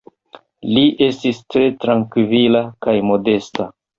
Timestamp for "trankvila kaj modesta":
1.85-3.71